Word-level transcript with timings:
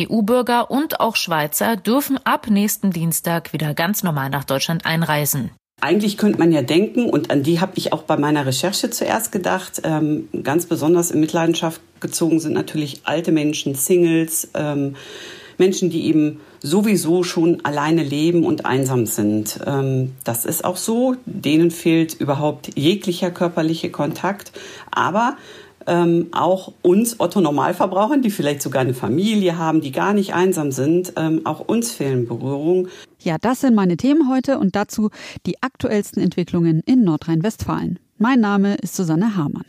EU-Bürger 0.00 0.70
und 0.70 1.00
auch 1.00 1.16
Schweizer 1.16 1.76
dürfen 1.76 2.18
ab 2.24 2.48
nächsten 2.50 2.90
Dienstag 2.90 3.52
wieder 3.52 3.74
ganz 3.74 4.02
normal 4.02 4.30
nach 4.30 4.44
Deutschland 4.44 4.86
einreisen. 4.86 5.50
Eigentlich 5.80 6.16
könnte 6.16 6.38
man 6.38 6.52
ja 6.52 6.62
denken, 6.62 7.10
und 7.10 7.30
an 7.30 7.42
die 7.42 7.60
habe 7.60 7.72
ich 7.76 7.92
auch 7.92 8.04
bei 8.04 8.16
meiner 8.16 8.46
Recherche 8.46 8.90
zuerst 8.90 9.32
gedacht, 9.32 9.82
ähm, 9.84 10.28
ganz 10.42 10.66
besonders 10.66 11.10
in 11.10 11.20
Mitleidenschaft 11.20 11.80
gezogen 12.00 12.40
sind 12.40 12.52
natürlich 12.52 13.02
alte 13.04 13.32
Menschen, 13.32 13.74
Singles, 13.74 14.48
ähm, 14.54 14.96
Menschen, 15.58 15.90
die 15.90 16.06
eben 16.06 16.40
sowieso 16.60 17.22
schon 17.22 17.64
alleine 17.64 18.02
leben 18.02 18.44
und 18.44 18.64
einsam 18.64 19.06
sind. 19.06 19.60
Ähm, 19.66 20.12
das 20.24 20.44
ist 20.44 20.64
auch 20.64 20.76
so. 20.76 21.16
Denen 21.26 21.70
fehlt 21.70 22.14
überhaupt 22.14 22.76
jeglicher 22.76 23.30
körperlicher 23.30 23.90
Kontakt. 23.90 24.52
Aber 24.90 25.36
ähm, 25.86 26.28
auch 26.32 26.72
uns 26.82 27.20
Otto 27.20 27.40
Normalverbrauchern, 27.40 28.22
die 28.22 28.30
vielleicht 28.30 28.62
sogar 28.62 28.82
eine 28.82 28.94
Familie 28.94 29.58
haben, 29.58 29.80
die 29.80 29.92
gar 29.92 30.12
nicht 30.12 30.34
einsam 30.34 30.72
sind, 30.72 31.12
ähm, 31.16 31.42
auch 31.44 31.60
uns 31.60 31.92
fehlen 31.92 32.26
Berührungen. 32.26 32.88
Ja, 33.20 33.36
das 33.40 33.60
sind 33.60 33.74
meine 33.74 33.96
Themen 33.96 34.30
heute 34.30 34.58
und 34.58 34.76
dazu 34.76 35.10
die 35.46 35.62
aktuellsten 35.62 36.22
Entwicklungen 36.22 36.80
in 36.84 37.04
Nordrhein-Westfalen. 37.04 37.98
Mein 38.18 38.40
Name 38.40 38.74
ist 38.74 38.94
Susanne 38.94 39.36
Hamann. 39.36 39.64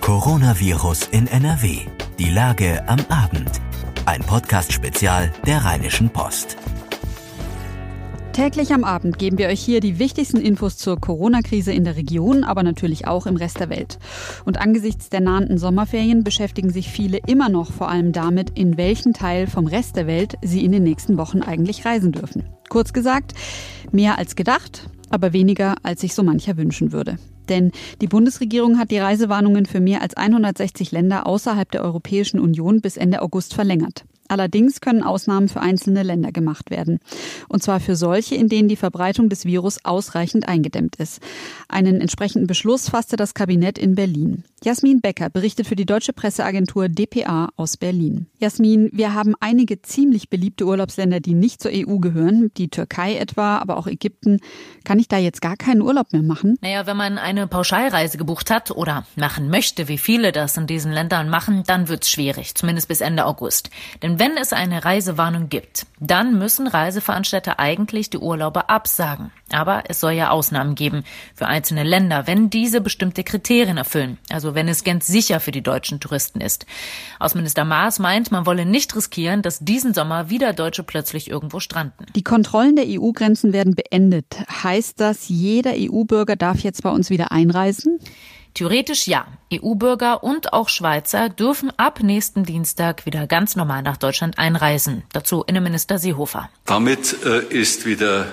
Coronavirus 0.00 1.08
in 1.12 1.26
NRW. 1.26 1.78
Die 2.18 2.30
Lage 2.30 2.82
am 2.88 3.00
Abend. 3.08 3.60
Ein 4.04 4.20
Podcast-Spezial 4.22 5.32
der 5.46 5.64
Rheinischen 5.64 6.10
Post. 6.10 6.56
Täglich 8.32 8.72
am 8.72 8.82
Abend 8.82 9.18
geben 9.18 9.36
wir 9.36 9.48
euch 9.48 9.60
hier 9.60 9.80
die 9.80 9.98
wichtigsten 9.98 10.38
Infos 10.38 10.78
zur 10.78 10.98
Corona-Krise 10.98 11.70
in 11.70 11.84
der 11.84 11.96
Region, 11.96 12.44
aber 12.44 12.62
natürlich 12.62 13.06
auch 13.06 13.26
im 13.26 13.36
Rest 13.36 13.60
der 13.60 13.68
Welt. 13.68 13.98
Und 14.46 14.58
angesichts 14.58 15.10
der 15.10 15.20
nahenden 15.20 15.58
Sommerferien 15.58 16.24
beschäftigen 16.24 16.70
sich 16.70 16.88
viele 16.88 17.18
immer 17.26 17.50
noch 17.50 17.70
vor 17.70 17.90
allem 17.90 18.12
damit, 18.12 18.58
in 18.58 18.78
welchen 18.78 19.12
Teil 19.12 19.46
vom 19.46 19.66
Rest 19.66 19.96
der 19.96 20.06
Welt 20.06 20.36
sie 20.40 20.64
in 20.64 20.72
den 20.72 20.82
nächsten 20.82 21.18
Wochen 21.18 21.42
eigentlich 21.42 21.84
reisen 21.84 22.10
dürfen. 22.10 22.44
Kurz 22.70 22.94
gesagt, 22.94 23.34
mehr 23.90 24.16
als 24.16 24.34
gedacht, 24.34 24.88
aber 25.10 25.34
weniger 25.34 25.74
als 25.82 26.00
sich 26.00 26.14
so 26.14 26.22
mancher 26.22 26.56
wünschen 26.56 26.90
würde. 26.90 27.18
Denn 27.50 27.70
die 28.00 28.06
Bundesregierung 28.06 28.78
hat 28.78 28.90
die 28.90 28.98
Reisewarnungen 28.98 29.66
für 29.66 29.80
mehr 29.80 30.00
als 30.00 30.16
160 30.16 30.90
Länder 30.90 31.26
außerhalb 31.26 31.70
der 31.70 31.82
Europäischen 31.82 32.40
Union 32.40 32.80
bis 32.80 32.96
Ende 32.96 33.20
August 33.20 33.52
verlängert. 33.52 34.06
Allerdings 34.32 34.80
können 34.80 35.02
Ausnahmen 35.02 35.50
für 35.50 35.60
einzelne 35.60 36.02
Länder 36.02 36.32
gemacht 36.32 36.70
werden. 36.70 37.00
Und 37.50 37.62
zwar 37.62 37.80
für 37.80 37.96
solche, 37.96 38.34
in 38.34 38.48
denen 38.48 38.66
die 38.66 38.76
Verbreitung 38.76 39.28
des 39.28 39.44
Virus 39.44 39.84
ausreichend 39.84 40.48
eingedämmt 40.48 40.96
ist. 40.96 41.20
Einen 41.68 42.00
entsprechenden 42.00 42.46
Beschluss 42.46 42.88
fasste 42.88 43.16
das 43.16 43.34
Kabinett 43.34 43.76
in 43.76 43.94
Berlin. 43.94 44.44
Jasmin 44.64 45.02
Becker 45.02 45.28
berichtet 45.28 45.66
für 45.66 45.76
die 45.76 45.84
deutsche 45.84 46.14
Presseagentur 46.14 46.88
dpa 46.88 47.50
aus 47.56 47.76
Berlin. 47.76 48.24
Jasmin, 48.42 48.90
wir 48.92 49.14
haben 49.14 49.34
einige 49.38 49.80
ziemlich 49.82 50.28
beliebte 50.28 50.66
Urlaubsländer, 50.66 51.20
die 51.20 51.34
nicht 51.34 51.62
zur 51.62 51.70
EU 51.72 51.98
gehören, 51.98 52.50
die 52.56 52.68
Türkei 52.68 53.16
etwa, 53.16 53.58
aber 53.58 53.76
auch 53.76 53.86
Ägypten. 53.86 54.40
Kann 54.84 54.98
ich 54.98 55.06
da 55.06 55.16
jetzt 55.16 55.40
gar 55.40 55.56
keinen 55.56 55.80
Urlaub 55.80 56.12
mehr 56.12 56.22
machen? 56.22 56.58
Naja, 56.60 56.84
wenn 56.86 56.96
man 56.96 57.18
eine 57.18 57.46
Pauschalreise 57.46 58.18
gebucht 58.18 58.50
hat 58.50 58.72
oder 58.72 59.06
machen 59.14 59.48
möchte, 59.48 59.86
wie 59.86 59.96
viele 59.96 60.32
das 60.32 60.56
in 60.56 60.66
diesen 60.66 60.90
Ländern 60.90 61.28
machen, 61.28 61.62
dann 61.68 61.88
wird's 61.88 62.10
schwierig, 62.10 62.56
zumindest 62.56 62.88
bis 62.88 63.00
Ende 63.00 63.26
August. 63.26 63.70
Denn 64.02 64.18
wenn 64.18 64.36
es 64.36 64.52
eine 64.52 64.84
Reisewarnung 64.84 65.48
gibt, 65.48 65.86
dann 66.00 66.36
müssen 66.36 66.66
Reiseveranstalter 66.66 67.60
eigentlich 67.60 68.10
die 68.10 68.18
Urlaube 68.18 68.68
absagen. 68.68 69.30
Aber 69.52 69.84
es 69.88 70.00
soll 70.00 70.12
ja 70.12 70.30
Ausnahmen 70.30 70.74
geben 70.74 71.04
für 71.34 71.46
einzelne 71.46 71.82
Länder, 71.82 72.26
wenn 72.26 72.50
diese 72.50 72.80
bestimmte 72.80 73.24
Kriterien 73.24 73.76
erfüllen. 73.76 74.18
Also 74.30 74.54
wenn 74.54 74.68
es 74.68 74.84
ganz 74.84 75.06
sicher 75.06 75.40
für 75.40 75.50
die 75.50 75.62
deutschen 75.62 76.00
Touristen 76.00 76.40
ist. 76.40 76.66
Außenminister 77.18 77.64
Maas 77.64 77.98
meint, 77.98 78.32
man 78.32 78.46
wolle 78.46 78.66
nicht 78.66 78.94
riskieren, 78.96 79.42
dass 79.42 79.60
diesen 79.60 79.94
Sommer 79.94 80.30
wieder 80.30 80.52
Deutsche 80.52 80.82
plötzlich 80.82 81.30
irgendwo 81.30 81.60
stranden. 81.60 82.06
Die 82.14 82.24
Kontrollen 82.24 82.76
der 82.76 82.86
EU-Grenzen 82.88 83.52
werden 83.52 83.74
beendet. 83.74 84.26
Heißt 84.62 85.00
das, 85.00 85.28
jeder 85.28 85.72
EU-Bürger 85.74 86.36
darf 86.36 86.60
jetzt 86.60 86.82
bei 86.82 86.90
uns 86.90 87.10
wieder 87.10 87.32
einreisen? 87.32 87.98
Theoretisch 88.54 89.06
ja. 89.06 89.26
EU-Bürger 89.52 90.22
und 90.22 90.52
auch 90.52 90.68
Schweizer 90.68 91.30
dürfen 91.30 91.72
ab 91.78 92.02
nächsten 92.02 92.44
Dienstag 92.44 93.06
wieder 93.06 93.26
ganz 93.26 93.56
normal 93.56 93.82
nach 93.82 93.96
Deutschland 93.96 94.38
einreisen. 94.38 95.04
Dazu 95.12 95.42
Innenminister 95.46 95.98
Seehofer. 95.98 96.50
Damit 96.66 97.16
äh, 97.24 97.44
ist 97.46 97.86
wieder 97.86 98.26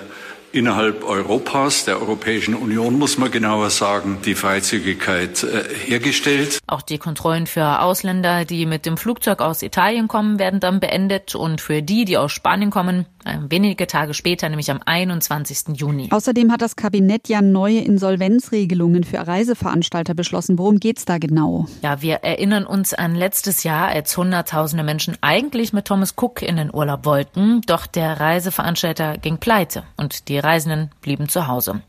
innerhalb 0.52 1.04
Europas, 1.04 1.84
der 1.84 2.00
Europäischen 2.00 2.54
Union, 2.54 2.98
muss 2.98 3.18
man 3.18 3.30
genauer 3.30 3.70
sagen, 3.70 4.18
die 4.24 4.34
Freizügigkeit 4.34 5.42
äh, 5.44 5.64
hergestellt. 5.74 6.58
Auch 6.66 6.82
die 6.82 6.98
Kontrollen 6.98 7.46
für 7.46 7.80
Ausländer, 7.80 8.44
die 8.44 8.66
mit 8.66 8.86
dem 8.86 8.96
Flugzeug 8.96 9.40
aus 9.40 9.62
Italien 9.62 10.08
kommen, 10.08 10.38
werden 10.38 10.60
dann 10.60 10.80
beendet 10.80 11.34
und 11.34 11.60
für 11.60 11.82
die, 11.82 12.04
die 12.04 12.16
aus 12.16 12.32
Spanien 12.32 12.70
kommen, 12.70 13.06
äh, 13.24 13.36
wenige 13.48 13.86
Tage 13.86 14.14
später, 14.14 14.48
nämlich 14.48 14.70
am 14.70 14.80
21. 14.84 15.76
Juni. 15.76 16.08
Außerdem 16.10 16.50
hat 16.50 16.62
das 16.62 16.76
Kabinett 16.76 17.28
ja 17.28 17.42
neue 17.42 17.80
Insolvenzregelungen 17.80 19.04
für 19.04 19.18
Reiseveranstalter 19.18 20.14
beschlossen. 20.14 20.58
Worum 20.58 20.80
geht's 20.80 21.04
da 21.04 21.18
genau? 21.18 21.66
Ja, 21.82 22.02
wir 22.02 22.16
erinnern 22.16 22.66
uns 22.66 22.94
an 22.94 23.14
letztes 23.14 23.62
Jahr, 23.62 23.88
als 23.88 24.16
Hunderttausende 24.16 24.84
Menschen 24.84 25.16
eigentlich 25.20 25.72
mit 25.72 25.84
Thomas 25.86 26.14
Cook 26.16 26.42
in 26.42 26.56
den 26.56 26.74
Urlaub 26.74 27.04
wollten, 27.04 27.60
doch 27.62 27.86
der 27.86 28.18
Reiseveranstalter 28.18 29.18
ging 29.18 29.38
pleite 29.38 29.84
und 29.96 30.28
die 30.28 30.39
Reisenden 30.40 30.90
blieben 31.00 31.28
zu 31.28 31.46
Hause. 31.46 31.82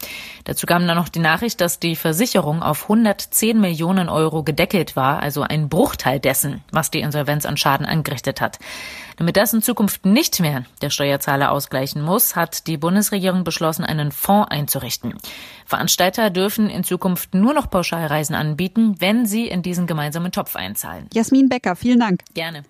Dazu 0.43 0.65
kam 0.65 0.87
dann 0.87 0.97
noch 0.97 1.09
die 1.09 1.19
Nachricht, 1.19 1.61
dass 1.61 1.79
die 1.79 1.95
Versicherung 1.95 2.61
auf 2.61 2.83
110 2.83 3.59
Millionen 3.59 4.09
Euro 4.09 4.43
gedeckelt 4.43 4.95
war, 4.95 5.21
also 5.21 5.41
ein 5.41 5.69
Bruchteil 5.69 6.19
dessen, 6.19 6.63
was 6.71 6.91
die 6.91 6.99
Insolvenz 6.99 7.45
an 7.45 7.57
Schaden 7.57 7.85
angerichtet 7.85 8.41
hat. 8.41 8.59
Damit 9.17 9.37
das 9.37 9.53
in 9.53 9.61
Zukunft 9.61 10.05
nicht 10.05 10.39
mehr 10.39 10.63
der 10.81 10.89
Steuerzahler 10.89 11.51
ausgleichen 11.51 12.01
muss, 12.01 12.35
hat 12.35 12.67
die 12.67 12.77
Bundesregierung 12.77 13.43
beschlossen, 13.43 13.85
einen 13.85 14.11
Fonds 14.11 14.49
einzurichten. 14.49 15.15
Veranstalter 15.65 16.29
dürfen 16.29 16.69
in 16.69 16.83
Zukunft 16.83 17.33
nur 17.33 17.53
noch 17.53 17.69
Pauschalreisen 17.69 18.35
anbieten, 18.35 18.95
wenn 18.99 19.25
sie 19.25 19.47
in 19.47 19.61
diesen 19.61 19.87
gemeinsamen 19.87 20.31
Topf 20.31 20.55
einzahlen. 20.55 21.07
Jasmin 21.13 21.49
Becker, 21.49 21.75
vielen 21.75 21.99
Dank. 21.99 22.21
Gerne. 22.33 22.63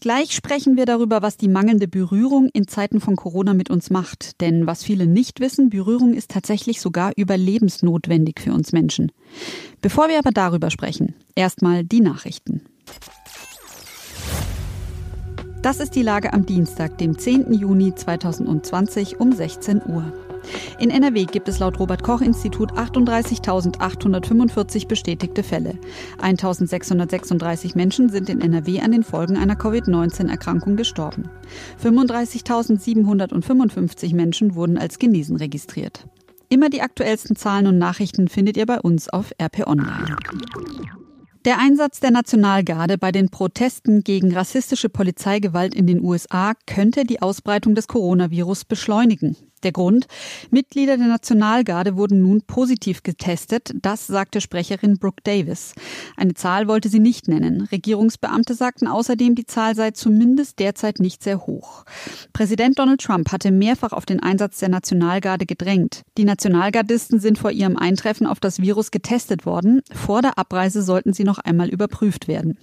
Gleich 0.00 0.32
sprechen 0.32 0.76
wir 0.76 0.86
darüber, 0.86 1.22
was 1.22 1.36
die 1.36 1.48
mangelnde 1.48 1.88
Berührung 1.88 2.48
in 2.52 2.66
Zeiten 2.66 3.00
von 3.00 3.16
Corona 3.16 3.54
mit 3.54 3.70
uns 3.70 3.90
macht. 3.90 4.40
Denn 4.40 4.66
was 4.66 4.82
viele 4.82 5.06
nicht 5.06 5.40
wissen, 5.40 5.70
Berührung 5.70 6.14
ist 6.14 6.30
tatsächlich 6.30 6.80
sogar 6.80 7.12
überlebensnotwendig 7.16 8.40
für 8.40 8.52
uns 8.52 8.72
Menschen. 8.72 9.12
Bevor 9.80 10.08
wir 10.08 10.18
aber 10.18 10.30
darüber 10.30 10.70
sprechen, 10.70 11.14
erstmal 11.34 11.84
die 11.84 12.00
Nachrichten. 12.00 12.62
Das 15.62 15.78
ist 15.78 15.94
die 15.94 16.02
Lage 16.02 16.32
am 16.32 16.44
Dienstag, 16.44 16.98
dem 16.98 17.16
10. 17.16 17.52
Juni 17.52 17.94
2020 17.94 19.20
um 19.20 19.30
16 19.30 19.82
Uhr. 19.86 20.12
In 20.78 20.90
NRW 20.90 21.24
gibt 21.24 21.48
es 21.48 21.58
laut 21.58 21.78
Robert 21.78 22.02
Koch 22.02 22.20
Institut 22.20 22.72
38.845 22.72 24.88
bestätigte 24.88 25.42
Fälle. 25.42 25.78
1.636 26.20 27.76
Menschen 27.76 28.08
sind 28.08 28.28
in 28.28 28.40
NRW 28.40 28.80
an 28.80 28.92
den 28.92 29.04
Folgen 29.04 29.36
einer 29.36 29.56
Covid-19-Erkrankung 29.56 30.76
gestorben. 30.76 31.28
35.755 31.82 34.14
Menschen 34.14 34.54
wurden 34.54 34.78
als 34.78 34.98
genesen 34.98 35.36
registriert. 35.36 36.06
Immer 36.48 36.68
die 36.68 36.82
aktuellsten 36.82 37.36
Zahlen 37.36 37.66
und 37.66 37.78
Nachrichten 37.78 38.28
findet 38.28 38.56
ihr 38.56 38.66
bei 38.66 38.80
uns 38.80 39.08
auf 39.08 39.32
RP 39.40 39.66
Online. 39.66 40.16
Der 41.44 41.58
Einsatz 41.58 41.98
der 41.98 42.12
Nationalgarde 42.12 42.98
bei 42.98 43.10
den 43.10 43.28
Protesten 43.28 44.04
gegen 44.04 44.32
rassistische 44.32 44.88
Polizeigewalt 44.88 45.74
in 45.74 45.88
den 45.88 46.00
USA 46.00 46.52
könnte 46.66 47.04
die 47.04 47.20
Ausbreitung 47.20 47.74
des 47.74 47.88
Coronavirus 47.88 48.64
beschleunigen. 48.64 49.36
Der 49.62 49.72
Grund? 49.72 50.06
Mitglieder 50.50 50.96
der 50.96 51.06
Nationalgarde 51.06 51.96
wurden 51.96 52.22
nun 52.22 52.42
positiv 52.42 53.02
getestet. 53.02 53.72
Das 53.80 54.06
sagte 54.06 54.40
Sprecherin 54.40 54.98
Brooke 54.98 55.22
Davis. 55.22 55.74
Eine 56.16 56.34
Zahl 56.34 56.68
wollte 56.68 56.88
sie 56.88 56.98
nicht 56.98 57.28
nennen. 57.28 57.62
Regierungsbeamte 57.70 58.54
sagten 58.54 58.88
außerdem, 58.88 59.34
die 59.34 59.46
Zahl 59.46 59.74
sei 59.74 59.92
zumindest 59.92 60.58
derzeit 60.58 60.98
nicht 60.98 61.22
sehr 61.22 61.46
hoch. 61.46 61.84
Präsident 62.32 62.78
Donald 62.78 63.00
Trump 63.00 63.30
hatte 63.30 63.50
mehrfach 63.50 63.92
auf 63.92 64.06
den 64.06 64.20
Einsatz 64.20 64.58
der 64.58 64.68
Nationalgarde 64.68 65.46
gedrängt. 65.46 66.02
Die 66.18 66.24
Nationalgardisten 66.24 67.20
sind 67.20 67.38
vor 67.38 67.50
ihrem 67.50 67.76
Eintreffen 67.76 68.26
auf 68.26 68.40
das 68.40 68.60
Virus 68.60 68.90
getestet 68.90 69.46
worden. 69.46 69.82
Vor 69.92 70.22
der 70.22 70.38
Abreise 70.38 70.82
sollten 70.82 71.12
sie 71.12 71.24
noch 71.24 71.38
einmal 71.38 71.68
überprüft 71.68 72.26
werden. 72.28 72.58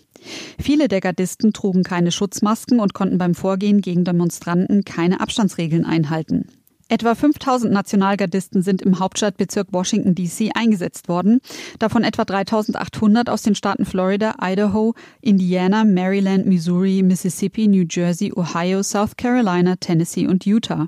Viele 0.59 0.87
der 0.87 1.01
Gardisten 1.01 1.53
trugen 1.53 1.83
keine 1.83 2.11
Schutzmasken 2.11 2.79
und 2.79 2.93
konnten 2.93 3.17
beim 3.17 3.35
Vorgehen 3.35 3.81
gegen 3.81 4.03
Demonstranten 4.03 4.83
keine 4.83 5.21
Abstandsregeln 5.21 5.85
einhalten. 5.85 6.47
Etwa 6.89 7.13
5000 7.13 7.71
Nationalgardisten 7.71 8.63
sind 8.63 8.81
im 8.81 8.99
Hauptstadtbezirk 8.99 9.67
Washington 9.71 10.15
DC 10.15 10.49
eingesetzt 10.55 11.07
worden, 11.07 11.39
davon 11.77 12.03
etwa 12.03 12.25
3800 12.25 13.29
aus 13.29 13.43
den 13.43 13.53
Staaten 13.53 13.85
Florida, 13.85 14.33
Idaho, 14.41 14.95
Indiana, 15.21 15.85
Maryland, 15.85 16.47
Missouri, 16.47 17.03
Mississippi, 17.03 17.67
New 17.67 17.85
Jersey, 17.87 18.33
Ohio, 18.35 18.81
South 18.81 19.17
Carolina, 19.17 19.75
Tennessee 19.75 20.25
und 20.25 20.47
Utah. 20.47 20.87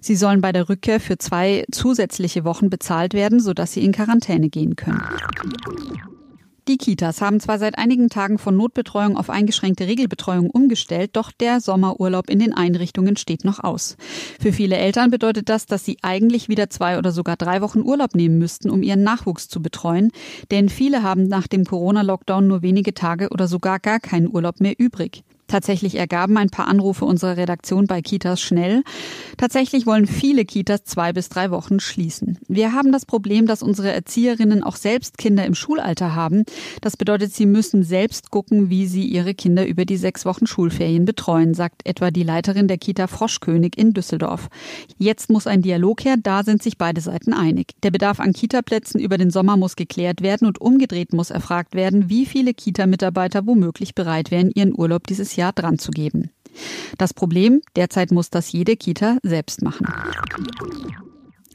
Sie 0.00 0.16
sollen 0.16 0.40
bei 0.40 0.52
der 0.52 0.70
Rückkehr 0.70 1.00
für 1.00 1.18
zwei 1.18 1.66
zusätzliche 1.70 2.44
Wochen 2.44 2.70
bezahlt 2.70 3.12
werden, 3.12 3.38
sodass 3.38 3.74
sie 3.74 3.84
in 3.84 3.92
Quarantäne 3.92 4.48
gehen 4.48 4.74
können. 4.74 5.02
Die 6.68 6.76
Kitas 6.76 7.20
haben 7.20 7.40
zwar 7.40 7.58
seit 7.58 7.76
einigen 7.76 8.08
Tagen 8.08 8.38
von 8.38 8.56
Notbetreuung 8.56 9.16
auf 9.16 9.30
eingeschränkte 9.30 9.88
Regelbetreuung 9.88 10.48
umgestellt, 10.48 11.10
doch 11.14 11.32
der 11.32 11.60
Sommerurlaub 11.60 12.30
in 12.30 12.38
den 12.38 12.52
Einrichtungen 12.52 13.16
steht 13.16 13.44
noch 13.44 13.58
aus. 13.58 13.96
Für 14.40 14.52
viele 14.52 14.76
Eltern 14.76 15.10
bedeutet 15.10 15.48
das, 15.48 15.66
dass 15.66 15.84
sie 15.84 15.98
eigentlich 16.02 16.48
wieder 16.48 16.70
zwei 16.70 16.98
oder 16.98 17.10
sogar 17.10 17.36
drei 17.36 17.62
Wochen 17.62 17.80
Urlaub 17.80 18.14
nehmen 18.14 18.38
müssten, 18.38 18.70
um 18.70 18.84
ihren 18.84 19.02
Nachwuchs 19.02 19.48
zu 19.48 19.60
betreuen, 19.60 20.12
denn 20.52 20.68
viele 20.68 21.02
haben 21.02 21.24
nach 21.24 21.48
dem 21.48 21.64
Corona-Lockdown 21.64 22.46
nur 22.46 22.62
wenige 22.62 22.94
Tage 22.94 23.30
oder 23.30 23.48
sogar 23.48 23.80
gar 23.80 23.98
keinen 23.98 24.32
Urlaub 24.32 24.60
mehr 24.60 24.78
übrig. 24.78 25.24
Tatsächlich 25.52 25.96
ergaben 25.96 26.38
ein 26.38 26.48
paar 26.48 26.66
Anrufe 26.66 27.04
unserer 27.04 27.36
Redaktion 27.36 27.86
bei 27.86 28.00
Kitas 28.00 28.40
schnell. 28.40 28.82
Tatsächlich 29.36 29.84
wollen 29.84 30.06
viele 30.06 30.46
Kitas 30.46 30.84
zwei 30.84 31.12
bis 31.12 31.28
drei 31.28 31.50
Wochen 31.50 31.78
schließen. 31.78 32.38
Wir 32.48 32.72
haben 32.72 32.90
das 32.90 33.04
Problem, 33.04 33.46
dass 33.46 33.62
unsere 33.62 33.92
Erzieherinnen 33.92 34.62
auch 34.62 34.76
selbst 34.76 35.18
Kinder 35.18 35.44
im 35.44 35.54
Schulalter 35.54 36.14
haben. 36.14 36.44
Das 36.80 36.96
bedeutet, 36.96 37.34
sie 37.34 37.44
müssen 37.44 37.82
selbst 37.82 38.30
gucken, 38.30 38.70
wie 38.70 38.86
sie 38.86 39.04
ihre 39.04 39.34
Kinder 39.34 39.66
über 39.66 39.84
die 39.84 39.98
sechs 39.98 40.24
Wochen 40.24 40.46
Schulferien 40.46 41.04
betreuen, 41.04 41.52
sagt 41.52 41.86
etwa 41.86 42.10
die 42.10 42.22
Leiterin 42.22 42.66
der 42.66 42.78
Kita 42.78 43.06
Froschkönig 43.06 43.76
in 43.76 43.92
Düsseldorf. 43.92 44.48
Jetzt 44.96 45.28
muss 45.28 45.46
ein 45.46 45.60
Dialog 45.60 46.02
her, 46.02 46.16
da 46.16 46.44
sind 46.44 46.62
sich 46.62 46.78
beide 46.78 47.02
Seiten 47.02 47.34
einig. 47.34 47.74
Der 47.82 47.90
Bedarf 47.90 48.20
an 48.20 48.32
Kitaplätzen 48.32 49.02
über 49.02 49.18
den 49.18 49.30
Sommer 49.30 49.58
muss 49.58 49.76
geklärt 49.76 50.22
werden 50.22 50.48
und 50.48 50.62
umgedreht 50.62 51.12
muss 51.12 51.28
erfragt 51.28 51.74
werden, 51.74 52.08
wie 52.08 52.24
viele 52.24 52.54
Kita-Mitarbeiter 52.54 53.46
womöglich 53.46 53.94
bereit 53.94 54.30
wären, 54.30 54.50
ihren 54.50 54.74
Urlaub 54.74 55.06
dieses 55.06 55.36
Jahr 55.36 55.41
Jahr 55.42 55.52
dran 55.52 55.78
zu 55.78 55.90
geben. 55.90 56.30
Das 56.98 57.12
Problem, 57.14 57.62
derzeit 57.74 58.12
muss 58.12 58.30
das 58.30 58.52
jede 58.52 58.76
Kita 58.76 59.18
selbst 59.24 59.62
machen. 59.62 59.86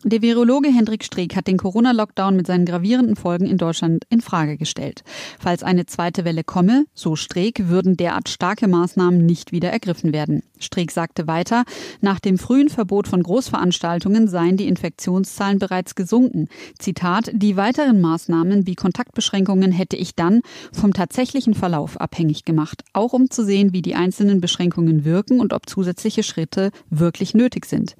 Der 0.03 0.21
Virologe 0.21 0.69
Hendrik 0.69 1.03
Streeck 1.03 1.35
hat 1.35 1.47
den 1.47 1.57
Corona-Lockdown 1.57 2.35
mit 2.35 2.45
seinen 2.45 2.65
gravierenden 2.65 3.15
Folgen 3.15 3.47
in 3.47 3.57
Deutschland 3.57 4.03
in 4.09 4.21
Frage 4.21 4.55
gestellt. 4.55 5.03
Falls 5.39 5.63
eine 5.63 5.87
zweite 5.87 6.23
Welle 6.23 6.43
komme, 6.43 6.85
so 6.93 7.15
Streeck, 7.15 7.67
würden 7.67 7.97
derart 7.97 8.29
starke 8.29 8.67
Maßnahmen 8.67 9.25
nicht 9.25 9.51
wieder 9.51 9.71
ergriffen 9.71 10.13
werden. 10.13 10.43
Streeck 10.59 10.91
sagte 10.91 11.25
weiter, 11.25 11.63
nach 11.99 12.19
dem 12.19 12.37
frühen 12.37 12.69
Verbot 12.69 13.07
von 13.07 13.23
Großveranstaltungen 13.23 14.27
seien 14.27 14.55
die 14.55 14.67
Infektionszahlen 14.67 15.57
bereits 15.57 15.95
gesunken. 15.95 16.47
Zitat, 16.77 17.31
die 17.33 17.57
weiteren 17.57 17.99
Maßnahmen 17.99 18.67
wie 18.67 18.75
Kontaktbeschränkungen 18.75 19.71
hätte 19.71 19.97
ich 19.97 20.13
dann 20.13 20.41
vom 20.71 20.93
tatsächlichen 20.93 21.55
Verlauf 21.55 21.99
abhängig 21.99 22.45
gemacht, 22.45 22.83
auch 22.93 23.13
um 23.13 23.31
zu 23.31 23.43
sehen, 23.43 23.73
wie 23.73 23.81
die 23.81 23.95
einzelnen 23.95 24.41
Beschränkungen 24.41 25.05
wirken 25.05 25.39
und 25.39 25.53
ob 25.53 25.67
zusätzliche 25.67 26.21
Schritte 26.21 26.69
wirklich 26.91 27.33
nötig 27.33 27.65
sind. 27.65 27.95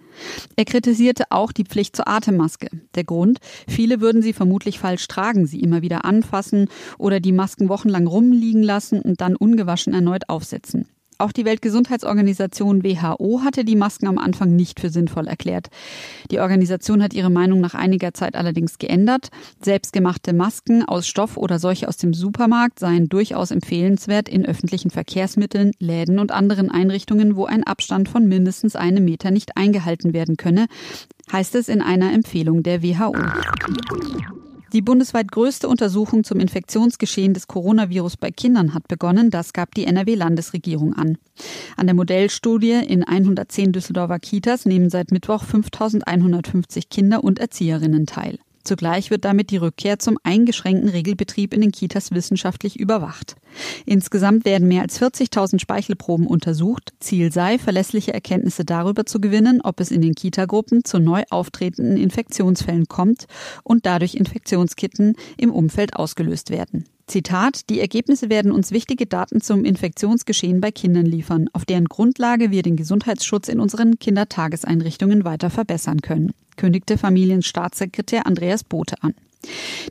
Er 0.56 0.66
kritisierte 0.66 1.25
auch 1.30 1.52
die 1.52 1.64
Pflicht 1.64 1.96
zur 1.96 2.08
Atemmaske. 2.08 2.69
Der 2.96 3.04
Grund, 3.04 3.40
viele 3.68 4.02
würden 4.02 4.22
sie 4.22 4.34
vermutlich 4.34 4.80
falsch 4.80 5.08
tragen, 5.08 5.46
sie 5.46 5.60
immer 5.60 5.81
wieder 5.81 6.06
anfassen 6.06 6.69
oder 6.98 7.19
die 7.19 7.31
Masken 7.31 7.69
wochenlang 7.69 8.08
rumliegen 8.08 8.64
lassen 8.64 9.02
und 9.02 9.22
dann 9.22 9.36
ungewaschen 9.36 9.94
erneut 9.94 10.30
aufsetzen. 10.30 10.88
Auch 11.19 11.31
die 11.31 11.46
Weltgesundheitsorganisation 11.46 12.84
WHO 12.84 13.42
hatte 13.44 13.66
die 13.66 13.75
Masken 13.75 14.08
am 14.08 14.18
Anfang 14.18 14.56
nicht 14.56 14.80
für 14.80 14.90
sinnvoll 14.90 15.28
erklärt. 15.28 15.68
Die 16.30 16.40
Organisation 16.40 17.02
hat 17.02 17.14
ihre 17.14 17.31
Meinung 17.31 17.60
nach 17.60 17.74
einiger 17.74 18.14
Zeit 18.14 18.36
allerdings 18.36 18.78
geändert. 18.78 19.30
Selbstgemachte 19.62 20.34
Masken 20.34 20.84
aus 20.84 21.08
Stoff 21.08 21.38
oder 21.38 21.58
solche 21.58 21.88
aus 21.88 21.98
dem 21.98 22.14
Supermarkt 22.14 22.80
seien 22.80 23.10
durchaus 23.10 23.52
empfehlenswert 23.52 24.30
in 24.30 24.46
öffentlichen 24.46 24.92
Verkehrsmitteln, 24.92 25.72
Läden 25.80 26.19
und 26.19 26.31
anderen 26.31 26.69
Einrichtungen, 26.69 27.36
wo 27.36 27.46
ein 27.46 27.64
Abstand 27.64 28.10
von 28.10 28.28
mindestens 28.28 28.75
einem 28.75 29.04
Meter 29.06 29.31
nicht 29.31 29.58
eingehalten 29.58 30.14
werden 30.14 30.38
könne, 30.38 30.68
heißt 31.31 31.56
es 31.56 31.68
in 31.68 31.81
einer 31.81 32.14
Empfehlung 32.14 32.64
der 32.64 32.84
WHO. 32.84 33.14
Die 34.77 34.83
bundesweit 34.83 35.31
größte 35.31 35.68
Untersuchung 35.68 36.24
zum 36.24 36.39
Infektionsgeschehen 36.39 37.33
des 37.33 37.47
Coronavirus 37.47 38.15
bei 38.15 38.29
Kindern 38.29 38.75
hat 38.75 38.88
begonnen. 38.88 39.31
Das 39.31 39.51
gab 39.51 39.74
die 39.74 39.85
NRW-Landesregierung 39.85 40.94
an. 40.94 41.18
An 41.77 41.88
der 41.88 41.95
Modellstudie 41.95 42.74
in 42.88 43.03
110 43.03 43.71
Düsseldorfer 43.71 44.19
Kitas 44.19 44.68
nehmen 44.68 44.91
seit 44.91 45.09
Mittwoch 45.09 45.45
5150 45.45 46.89
Kinder 46.89 47.24
und 47.24 47.39
Erzieherinnen 47.39 48.06
teil. 48.06 48.38
Zugleich 48.68 49.12
wird 49.12 49.24
damit 49.24 49.52
die 49.52 49.58
Rückkehr 49.58 49.98
zum 49.98 50.19
eingeschränkten 50.24 50.90
Regelbetrieb 50.90 51.54
in 51.54 51.62
den 51.62 51.72
Kitas 51.72 52.12
wissenschaftlich 52.12 52.78
überwacht. 52.78 53.38
Insgesamt 53.86 54.44
werden 54.44 54.68
mehr 54.68 54.81
als 54.81 55.02
40.000 55.02 55.62
Speichelproben 55.62 56.28
untersucht. 56.28 56.92
Ziel 57.00 57.31
sei, 57.31 57.60
verlässliche 57.60 58.14
Erkenntnisse 58.14 58.66
darüber 58.66 59.06
zu 59.06 59.22
gewinnen, 59.22 59.62
ob 59.64 59.80
es 59.80 59.90
in 59.90 60.02
den 60.02 60.16
Kitagruppen 60.16 60.84
zu 60.84 61.00
neu 61.00 61.24
auftretenden 61.30 61.96
Infektionsfällen 61.96 62.90
kommt 62.90 63.28
und 63.64 63.86
dadurch 63.86 64.16
Infektionskitten 64.16 65.16
im 65.38 65.54
Umfeld 65.54 65.96
ausgelöst 65.96 66.50
werden. 66.50 66.84
Zitat, 67.08 67.69
die 67.69 67.80
Ergebnisse 67.80 68.30
werden 68.30 68.52
uns 68.52 68.72
wichtige 68.72 69.06
Daten 69.06 69.40
zum 69.40 69.64
Infektionsgeschehen 69.64 70.60
bei 70.60 70.72
Kindern 70.72 71.06
liefern, 71.06 71.48
auf 71.54 71.64
deren 71.64 71.86
Grundlage 71.86 72.52
wir 72.52 72.64
den 72.64 72.75
Gesundheitsschutz 72.75 73.48
in 73.48 73.62
unseren 73.62 73.98
Kindertageseinrichtungen 73.98 75.24
weiter 75.24 75.50
verbessern 75.50 76.02
können, 76.02 76.34
kündigte 76.57 76.98
Familienstaatssekretär 76.98 78.27
Andreas 78.27 78.63
Bote 78.63 78.95
an. 79.01 79.13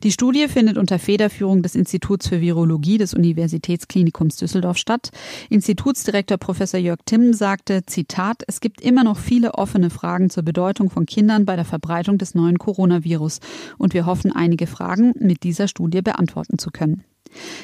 Die 0.02 0.12
Studie 0.12 0.48
findet 0.48 0.76
unter 0.76 0.98
Federführung 0.98 1.62
des 1.62 1.74
Instituts 1.74 2.28
für 2.28 2.40
Virologie 2.40 2.98
des 2.98 3.14
Universitätsklinikums 3.14 4.36
Düsseldorf 4.36 4.76
statt. 4.76 5.10
Institutsdirektor 5.48 6.36
Professor 6.36 6.78
Jörg 6.78 6.98
Timm 7.06 7.32
sagte, 7.32 7.86
Zitat, 7.86 8.42
es 8.46 8.60
gibt 8.60 8.80
immer 8.80 9.04
noch 9.04 9.18
viele 9.18 9.54
offene 9.54 9.90
Fragen 9.90 10.30
zur 10.30 10.42
Bedeutung 10.42 10.90
von 10.90 11.06
Kindern 11.06 11.46
bei 11.46 11.56
der 11.56 11.64
Verbreitung 11.64 12.18
des 12.18 12.34
neuen 12.34 12.58
Coronavirus 12.58 13.40
und 13.78 13.94
wir 13.94 14.06
hoffen, 14.06 14.32
einige 14.32 14.66
Fragen 14.66 15.12
mit 15.18 15.42
dieser 15.42 15.68
Studie 15.68 16.02
beantworten 16.02 16.58
zu 16.58 16.70
können. 16.70 17.04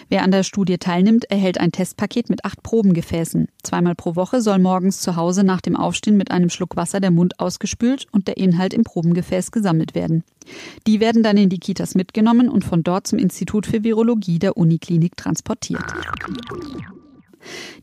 Wer 0.09 0.23
an 0.23 0.31
der 0.31 0.43
Studie 0.43 0.79
teilnimmt, 0.79 1.31
erhält 1.31 1.59
ein 1.59 1.73
Testpaket 1.73 2.31
mit 2.31 2.45
acht 2.45 2.63
Probengefäßen. 2.63 3.49
Zweimal 3.63 3.95
pro 3.95 4.17
Woche 4.17 4.41
soll 4.41 4.59
morgens 4.59 5.01
zu 5.01 5.17
Hause 5.17 5.45
nach 5.45 5.61
dem 5.61 5.77
Aufstehen 5.77 6.17
mit 6.17 6.31
einem 6.31 6.51
Schluck 6.51 6.77
Wasser 6.77 7.01
der 7.01 7.11
Mund 7.11 7.41
ausgespült 7.41 8.07
und 8.13 8.29
der 8.29 8.37
Inhalt 8.37 8.75
im 8.75 8.85
Probengefäß 8.85 9.51
gesammelt 9.51 9.95
werden. 9.95 10.25
Die 10.87 11.01
werden 11.01 11.23
dann 11.23 11.37
in 11.37 11.49
die 11.49 11.59
Kitas 11.59 11.95
mitgenommen 11.95 12.49
und 12.49 12.65
von 12.65 12.83
dort 12.83 13.07
zum 13.07 13.19
Institut 13.19 13.67
für 13.67 13.85
Virologie 13.85 14.39
der 14.39 14.57
Uniklinik 14.57 15.17
transportiert. 15.17 15.85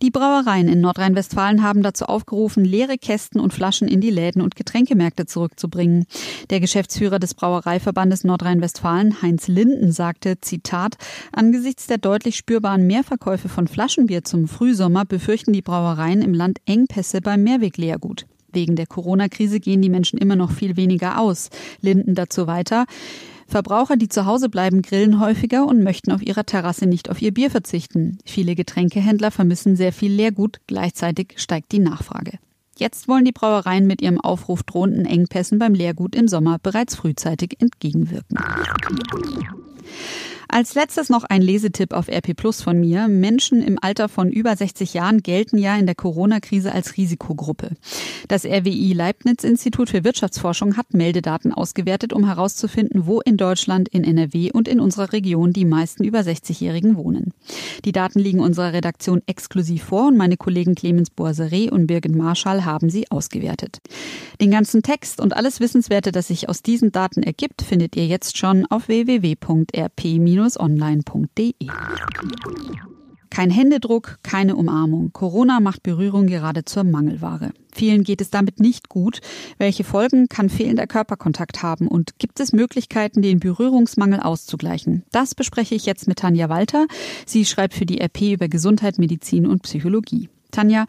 Die 0.02 0.12
Brauereien 0.12 0.68
in 0.68 0.82
Nordrhein-Westfalen 0.82 1.64
haben 1.64 1.84
dazu 1.84 2.06
aufgerufen, 2.06 2.64
leere 2.64 2.98
Kästen 2.98 3.40
und 3.40 3.54
Flaschen 3.54 3.88
in 3.88 4.02
die 4.02 4.10
Läden 4.10 4.42
und 4.42 4.56
Getränkemärkte 4.56 5.26
zurückzubringen. 5.26 6.06
Der 6.50 6.60
Geschäftsführer 6.60 7.20
des 7.20 7.34
Brauereiverbandes 7.34 8.24
Nordrhein-Westfalen, 8.24 9.22
Heinz 9.22 9.48
Linden, 9.48 9.92
sagte, 9.92 10.40
Zitat, 10.42 10.96
angesichts 11.32 11.88
der 11.88 11.98
deutlich 11.98 12.36
spürbaren 12.36 12.88
Mehrverkäufe 12.88 13.50
von 13.50 13.68
Flaschenbier 13.68 14.24
zum 14.24 14.48
Frühsommer 14.48 15.06
befürchten 15.06 15.54
die 15.54 15.62
Brauereien 15.62 16.22
im 16.22 16.34
Land 16.34 16.60
Engpässe 16.66 17.22
beim 17.22 17.44
Mehrwegleergut. 17.44 18.26
Wegen 18.52 18.76
der 18.76 18.88
Corona-Krise 18.88 19.60
gehen 19.60 19.82
die 19.82 19.90
Menschen 19.90 20.18
immer 20.18 20.36
noch 20.36 20.52
viel 20.52 20.76
weniger 20.76 21.20
aus. 21.20 21.50
Linden 21.82 22.16
dazu 22.16 22.48
weiter. 22.48 22.86
Verbraucher, 23.50 23.98
die 23.98 24.08
zu 24.08 24.26
Hause 24.26 24.48
bleiben, 24.48 24.82
grillen 24.82 25.20
häufiger 25.20 25.66
und 25.66 25.84
möchten 25.84 26.12
auf 26.12 26.22
ihrer 26.22 26.46
Terrasse 26.46 26.86
nicht 26.86 27.10
auf 27.10 27.22
ihr 27.22 27.34
Bier 27.34 27.50
verzichten. 27.50 28.20
Viele 28.24 28.56
Getränkehändler 28.56 29.32
vermissen 29.32 29.76
sehr 29.76 29.92
viel 29.92 30.12
Leergut, 30.12 30.60
gleichzeitig 30.68 31.34
steigt 31.38 31.72
die 31.72 31.80
Nachfrage. 31.80 32.40
Jetzt 32.78 33.10
wollen 33.10 33.26
die 33.26 33.34
Brauereien 33.34 33.88
mit 33.88 34.02
ihrem 34.02 34.22
Aufruf 34.22 34.64
drohenden 34.64 35.06
Engpässen 35.06 35.60
beim 35.60 35.74
Leergut 35.74 36.16
im 36.16 36.30
Sommer 36.30 36.60
bereits 36.64 36.96
frühzeitig 36.96 37.58
entgegenwirken. 37.60 38.38
Als 40.52 40.74
letztes 40.74 41.10
noch 41.10 41.26
ein 41.26 41.44
Lesetipp 41.44 41.94
auf 41.94 42.08
RP 42.08 42.36
Plus 42.36 42.64
von 42.64 42.80
mir. 42.80 43.08
Menschen 43.08 43.62
im 43.62 43.78
Alter 43.80 44.10
von 44.10 44.32
über 44.32 44.56
60 44.56 44.96
Jahren 44.96 45.22
gelten 45.22 45.60
ja 45.60 45.78
in 45.78 45.86
der 45.86 45.94
Corona-Krise 45.94 46.72
als 46.72 46.98
Risikogruppe. 46.98 47.76
Das 48.28 48.46
RWI 48.46 48.94
Leibniz 48.94 49.44
Institut 49.44 49.92
für 49.92 50.04
Wirtschaftsforschung 50.04 50.76
hat 50.76 50.96
Meldedaten 50.96 51.54
ausgewertet, 51.54 52.14
um 52.14 52.26
herauszufinden, 52.26 53.06
wo 53.06 53.22
in 53.22 53.38
Deutschland, 53.38 53.90
in 53.90 54.04
NRW 54.04 54.52
und 54.52 54.68
in 54.68 54.80
unserer 54.80 55.14
Region 55.14 55.54
die 55.54 55.66
meisten 55.66 56.04
über 56.04 56.22
60-Jährigen 56.22 56.98
wohnen. 56.98 57.32
Die 57.86 57.92
Daten 57.92 58.18
liegen 58.18 58.40
unserer 58.40 58.74
Redaktion 58.74 59.22
exklusiv 59.28 59.84
vor 59.84 60.08
und 60.08 60.18
meine 60.18 60.36
Kollegen 60.36 60.74
Clemens 60.74 61.12
Boiseret 61.12 61.72
und 61.72 61.86
Birgit 61.86 62.16
Marschall 62.16 62.66
haben 62.66 62.90
sie 62.90 63.12
ausgewertet. 63.12 63.82
Den 64.42 64.50
ganzen 64.50 64.82
Text 64.82 65.22
und 65.22 65.36
alles 65.36 65.60
Wissenswerte, 65.60 66.12
das 66.12 66.30
sich 66.30 66.50
aus 66.50 66.64
diesen 66.64 66.92
Daten 66.92 67.22
ergibt, 67.22 67.62
findet 67.62 67.96
ihr 67.96 68.08
jetzt 68.08 68.36
schon 68.36 68.66
auf 68.66 68.88
www.rp- 68.88 70.20
online.de. 70.60 71.54
Kein 73.30 73.52
Händedruck, 73.52 74.18
keine 74.24 74.56
Umarmung. 74.56 75.14
Corona 75.14 75.60
macht 75.60 75.84
Berührung 75.84 76.28
gerade 76.28 76.66
zur 76.66 76.84
Mangelware. 76.84 77.52
Vielen 77.72 78.04
geht 78.04 78.22
es 78.22 78.32
damit 78.32 78.60
nicht 78.60 78.90
gut. 78.90 79.22
Welche 79.60 79.84
Folgen 79.84 80.28
kann 80.28 80.50
fehlender 80.50 80.88
Körperkontakt 80.88 81.62
haben 81.62 81.88
und 81.88 82.18
gibt 82.18 82.40
es 82.40 82.54
Möglichkeiten, 82.54 83.22
den 83.22 83.40
Berührungsmangel 83.40 84.20
auszugleichen? 84.20 85.04
Das 85.12 85.36
bespreche 85.36 85.76
ich 85.76 85.86
jetzt 85.86 86.08
mit 86.08 86.20
Tanja 86.20 86.50
Walter. 86.50 86.88
Sie 87.26 87.46
schreibt 87.46 87.76
für 87.76 87.86
die 87.86 88.02
RP 88.02 88.34
über 88.34 88.48
Gesundheit, 88.48 88.98
Medizin 88.98 89.46
und 89.46 89.62
Psychologie. 89.62 90.30
Tanja, 90.52 90.88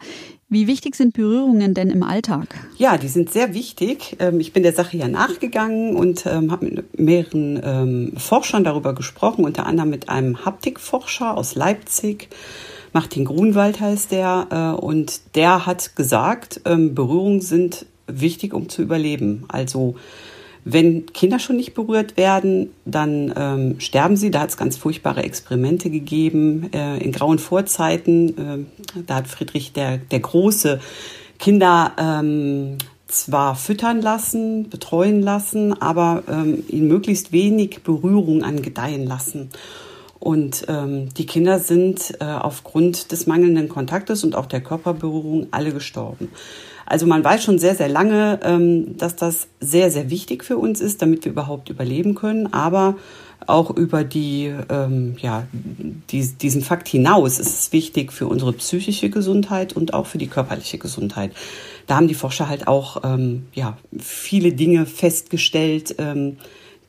Wie 0.53 0.67
wichtig 0.67 0.97
sind 0.97 1.13
Berührungen 1.13 1.73
denn 1.73 1.89
im 1.89 2.03
Alltag? 2.03 2.49
Ja, 2.75 2.97
die 2.97 3.07
sind 3.07 3.31
sehr 3.31 3.53
wichtig. 3.53 4.17
Ähm, 4.19 4.41
ich 4.41 4.51
bin 4.51 4.63
der 4.63 4.73
Sache 4.73 4.97
ja 4.97 5.07
nachgegangen 5.07 5.95
und 5.95 6.25
ähm, 6.25 6.51
habe 6.51 6.65
mit 6.65 6.99
mehreren 6.99 7.61
ähm, 7.63 8.13
Forschern 8.17 8.65
darüber 8.65 8.93
gesprochen, 8.93 9.45
unter 9.45 9.65
anderem 9.65 9.89
mit 9.89 10.09
einem 10.09 10.43
Haptikforscher 10.43 11.37
aus 11.37 11.55
Leipzig. 11.55 12.27
Martin 12.91 13.23
Grunwald 13.23 13.79
heißt 13.79 14.11
der. 14.11 14.75
Äh, 14.77 14.81
und 14.85 15.21
der 15.35 15.65
hat 15.65 15.95
gesagt, 15.95 16.59
Berührungen 16.65 17.39
sind 17.39 17.85
wichtig, 18.07 18.53
um 18.53 18.67
zu 18.67 18.81
überleben. 18.81 19.45
Also 19.47 19.95
wenn 20.63 21.07
Kinder 21.07 21.39
schon 21.39 21.55
nicht 21.55 21.73
berührt 21.73 22.17
werden, 22.17 22.69
dann 22.85 23.33
ähm, 23.35 23.79
sterben 23.79 24.15
sie. 24.15 24.29
Da 24.29 24.41
hat 24.41 24.49
es 24.49 24.57
ganz 24.57 24.77
furchtbare 24.77 25.23
Experimente 25.23 25.89
gegeben 25.89 26.69
äh, 26.73 26.97
in 27.03 27.11
grauen 27.11 27.39
Vorzeiten. 27.39 28.65
Äh, 28.95 29.01
da 29.07 29.15
hat 29.15 29.27
Friedrich 29.27 29.73
der, 29.73 29.97
der 29.97 30.19
Große 30.19 30.79
Kinder 31.39 31.93
ähm, 31.97 32.77
zwar 33.07 33.55
füttern 33.55 34.01
lassen, 34.01 34.69
betreuen 34.69 35.21
lassen, 35.21 35.79
aber 35.81 36.23
ähm, 36.29 36.63
ihnen 36.67 36.87
möglichst 36.87 37.31
wenig 37.31 37.81
Berührung 37.83 38.43
angedeihen 38.43 39.05
lassen. 39.05 39.49
Und 40.19 40.65
ähm, 40.67 41.09
die 41.15 41.25
Kinder 41.25 41.59
sind 41.59 42.13
äh, 42.19 42.25
aufgrund 42.25 43.11
des 43.11 43.25
mangelnden 43.25 43.69
Kontaktes 43.69 44.23
und 44.23 44.35
auch 44.35 44.45
der 44.45 44.61
Körperberührung 44.61 45.47
alle 45.49 45.71
gestorben. 45.71 46.29
Also 46.91 47.05
man 47.05 47.23
weiß 47.23 47.41
schon 47.41 47.57
sehr, 47.57 47.73
sehr 47.73 47.87
lange, 47.87 48.41
ähm, 48.43 48.97
dass 48.97 49.15
das 49.15 49.47
sehr, 49.61 49.89
sehr 49.89 50.09
wichtig 50.09 50.43
für 50.43 50.57
uns 50.57 50.81
ist, 50.81 51.01
damit 51.01 51.23
wir 51.23 51.31
überhaupt 51.31 51.69
überleben 51.69 52.15
können. 52.15 52.51
Aber 52.51 52.97
auch 53.47 53.69
über 53.69 54.03
die, 54.03 54.53
ähm, 54.69 55.15
ja, 55.21 55.47
die, 55.53 56.27
diesen 56.27 56.61
Fakt 56.61 56.89
hinaus 56.89 57.39
ist 57.39 57.47
es 57.47 57.71
wichtig 57.71 58.11
für 58.11 58.27
unsere 58.27 58.51
psychische 58.51 59.09
Gesundheit 59.09 59.71
und 59.71 59.93
auch 59.93 60.05
für 60.05 60.17
die 60.17 60.27
körperliche 60.27 60.79
Gesundheit. 60.79 61.31
Da 61.87 61.95
haben 61.95 62.09
die 62.09 62.13
Forscher 62.13 62.49
halt 62.49 62.67
auch 62.67 63.01
ähm, 63.05 63.47
ja, 63.53 63.77
viele 63.97 64.51
Dinge 64.51 64.85
festgestellt, 64.85 65.95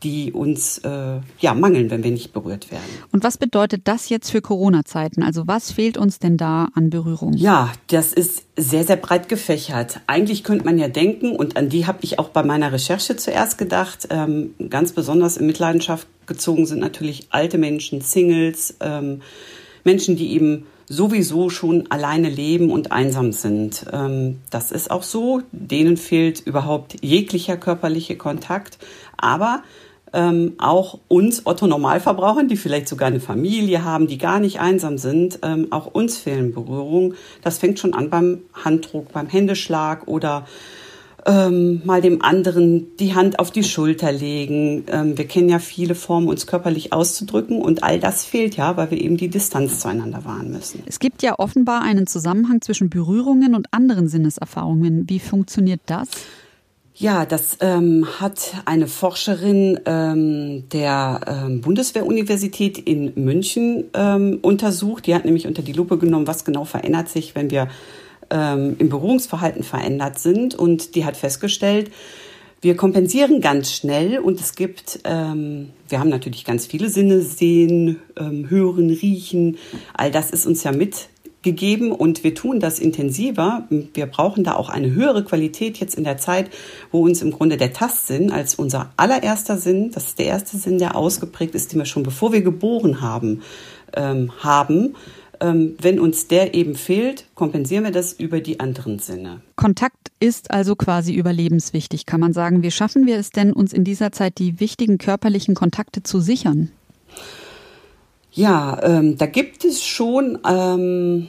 die 0.03 0.33
uns 0.33 0.79
äh, 0.79 1.21
ja 1.39 1.55
mangeln, 1.55 1.91
wenn 1.91 2.03
wir 2.03 2.11
nicht 2.11 2.33
berührt 2.33 2.71
werden. 2.71 2.83
Und 3.13 3.25
was 3.25 3.39
bedeutet 3.39 3.83
das 3.85 4.09
jetzt 4.09 4.31
für 4.31 4.41
Corona-Zeiten? 4.41 5.23
Also 5.23 5.47
was 5.47 5.73
fehlt 5.73 5.97
uns 5.97 6.19
denn 6.19 6.37
da 6.37 6.69
an 6.75 6.91
Berührung? 6.91 7.35
Ja, 7.35 7.73
das 7.89 8.13
ist 8.13 8.45
sehr, 8.57 8.85
sehr 8.85 8.97
breit 8.97 9.29
gefächert. 9.29 10.01
Eigentlich 10.07 10.45
könnte 10.45 10.65
man 10.65 10.79
ja 10.79 10.89
denken, 10.89 11.37
und 11.37 11.57
an 11.57 11.69
die 11.69 11.87
habe 11.87 11.99
ich 12.03 12.19
auch 12.19 12.29
bei 12.31 12.43
meiner 12.43 12.73
Recherche 12.73 13.17
zuerst 13.17 13.59
gedacht, 13.59 14.09
ähm, 14.11 14.55
ganz 14.69 14.93
besonders 14.93 15.37
in 15.37 15.47
Mitleidenschaft 15.47 16.07
gezogen 16.27 16.67
sind 16.67 16.81
natürlich 16.81 17.29
alte 17.31 17.59
Menschen, 17.59 18.01
Singles, 18.01 18.77
ähm, 18.81 19.23
Menschen, 19.85 20.17
die 20.17 20.33
eben 20.33 20.67
sowieso 20.87 21.49
schon 21.49 21.91
alleine 21.91 22.29
leben 22.29 22.71
und 22.71 22.93
einsam 22.93 23.33
sind. 23.33 23.87
Ähm, 23.93 24.41
das 24.51 24.71
ist 24.71 24.91
auch 24.91 25.03
so. 25.03 25.41
Denen 25.53 25.97
fehlt 25.97 26.41
überhaupt 26.41 27.03
jeglicher 27.03 27.57
körperlicher 27.57 28.17
Kontakt. 28.17 28.79
Aber 29.17 29.63
ähm, 30.13 30.55
auch 30.59 31.01
uns 31.09 31.47
Otto 31.47 31.67
Normalverbrauchern, 31.67 32.49
die 32.49 32.57
vielleicht 32.57 32.89
sogar 32.89 33.09
eine 33.09 33.21
Familie 33.21 33.85
haben, 33.85 34.07
die 34.07 34.19
gar 34.19 34.41
nicht 34.41 34.61
einsam 34.61 34.99
sind, 34.99 35.39
ähm, 35.43 35.69
auch 35.71 35.87
uns 35.87 36.19
fehlen 36.19 36.53
Berührungen. 36.53 37.15
Das 37.43 37.59
fängt 37.59 37.79
schon 37.79 37.95
an 37.95 38.11
beim 38.11 38.43
Handdruck, 38.53 39.13
beim 39.13 39.29
Händeschlag 39.29 40.07
oder 40.07 40.47
ähm, 41.25 41.83
mal 41.85 42.01
dem 42.01 42.23
anderen 42.23 42.97
die 42.97 43.15
Hand 43.15 43.39
auf 43.39 43.51
die 43.51 43.63
Schulter 43.63 44.13
legen. 44.13 44.85
Ähm, 44.89 45.17
wir 45.17 45.27
kennen 45.27 45.49
ja 45.49 45.59
viele 45.59 45.95
Formen, 45.95 46.29
uns 46.29 46.47
körperlich 46.47 46.93
auszudrücken 46.93 47.63
und 47.63 47.85
all 47.85 48.01
das 48.01 48.25
fehlt 48.25 48.57
ja, 48.57 48.77
weil 48.77 48.91
wir 48.91 49.01
eben 49.01 49.17
die 49.17 49.29
Distanz 49.29 49.81
zueinander 49.81 50.25
wahren 50.25 50.51
müssen. 50.51 50.83
Es 50.87 50.99
gibt 50.99 51.23
ja 51.23 51.39
offenbar 51.39 51.83
einen 51.83 52.07
Zusammenhang 52.07 52.61
zwischen 52.61 52.91
Berührungen 52.91 53.55
und 53.55 53.69
anderen 53.71 54.09
Sinneserfahrungen. 54.09 55.09
Wie 55.09 55.21
funktioniert 55.21 55.81
das? 55.87 56.09
Ja, 56.95 57.25
das 57.25 57.57
ähm, 57.61 58.07
hat 58.21 58.53
eine 58.67 58.87
Forscherin 58.87 59.81
ähm, 59.87 60.69
der 60.69 61.21
ähm, 61.27 61.63
Bundeswehruniversität 61.63 62.77
in 62.79 63.13
München 63.15 63.85
ähm, 63.95 64.39
untersucht. 64.43 65.07
Die 65.07 65.15
hat 65.15 65.25
nämlich 65.25 65.47
unter 65.47 65.63
die 65.63 65.73
Lupe 65.73 65.97
genommen, 65.97 66.27
was 66.27 66.45
genau 66.45 66.65
verändert 66.65 67.09
sich, 67.09 67.35
wenn 67.35 67.51
wir 67.51 67.69
ähm, 68.29 68.77
im 68.79 68.91
Berührungsverhalten 68.91 69.63
verändert 69.63 70.19
sind. 70.19 70.55
Und 70.55 70.95
die 70.95 71.07
hat 71.07 71.17
festgestellt, 71.17 71.91
wir 72.61 72.77
kompensieren 72.77 73.41
ganz 73.41 73.73
schnell 73.73 74.19
und 74.19 74.39
es 74.39 74.55
gibt, 74.55 75.01
ähm, 75.05 75.71
wir 75.89 75.99
haben 75.99 76.11
natürlich 76.11 76.45
ganz 76.45 76.67
viele 76.67 76.91
Sinne, 76.91 77.23
sehen, 77.23 78.01
ähm, 78.17 78.51
hören, 78.51 78.91
riechen. 78.91 79.57
All 79.95 80.11
das 80.11 80.31
ist 80.31 80.47
uns 80.47 80.63
ja 80.63 80.73
mit 80.73 81.09
gegeben 81.43 81.93
und 81.93 82.25
wir 82.25 82.35
tun 82.35 82.61
das 82.61 82.79
intensiver. 82.79 83.67
Wir 83.95 84.07
brauchen 84.07 84.45
da 84.45 84.55
auch 84.55 84.69
eine 84.69 84.93
höhere 84.93 85.25
Qualität 85.25 85.79
jetzt 85.79 85.95
in 85.95 86.05
der 86.05 86.19
Zeit, 86.19 86.51
wo 86.91 87.03
uns 87.03 87.23
im 87.23 87.33
Grunde 87.33 87.57
der 87.57 87.73
Tastsinn 87.73 88.31
als 88.31 88.55
unser 88.55 88.93
allererster 88.97 89.57
Sinn, 89.59 89.91
das 89.93 90.09
ist 90.09 90.19
der 90.19 90.27
erste 90.27 90.57
Sinn, 90.57 90.79
der 90.79 90.97
ausgeprägt 90.97 91.55
ist, 91.55 91.73
den 91.73 91.81
wir 91.81 91.87
schon 91.87 92.03
bevor 92.03 92.33
wir 92.33 92.43
geboren 92.43 93.01
haben, 93.01 93.43
ähm, 93.95 94.33
haben. 94.41 94.95
Ähm, 95.41 95.75
wenn 95.81 95.99
uns 95.99 96.29
der 96.29 96.55
eben 96.55 96.77
fehlt, 96.77 97.27
kompensieren 97.35 97.83
wir 97.83 97.91
das 97.91 98.13
über 98.13 98.41
die 98.41 98.61
anderen 98.61 99.01
Sinne. 99.01 99.41
Kontakt 99.57 100.13
ist 100.21 100.53
also 100.53 100.77
quasi 100.77 101.15
überlebenswichtig, 101.15 102.07
kann 102.07 102.21
man 102.21 102.33
sagen. 102.33 102.63
Wie 102.63 102.71
schaffen 102.71 103.07
wir 103.07 103.19
es 103.19 103.31
denn, 103.31 103.53
uns 103.53 103.73
in 103.73 103.83
dieser 103.83 104.13
Zeit 104.13 104.39
die 104.39 104.61
wichtigen 104.61 104.99
körperlichen 104.99 105.57
Kontakte 105.57 106.05
zu 106.05 106.21
sichern? 106.21 106.71
Ja, 108.35 108.79
ähm, 108.83 109.19
da 109.19 109.27
gibt 109.27 109.63
es 109.63 109.85
schon 109.85 110.39
ähm, 110.49 111.29